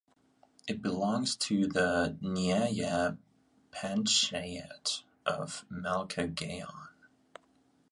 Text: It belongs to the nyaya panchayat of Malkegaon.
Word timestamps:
It 0.67 0.81
belongs 0.81 1.35
to 1.35 1.67
the 1.67 2.17
nyaya 2.23 3.19
panchayat 3.71 5.03
of 5.27 5.63
Malkegaon. 5.69 6.87